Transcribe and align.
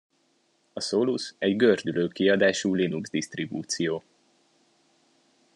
A 0.73 0.81
Solus 0.81 1.35
egy 1.37 1.55
gördülő 1.55 2.07
kiadású 2.07 2.73
Linux-disztribúció. 2.75 4.03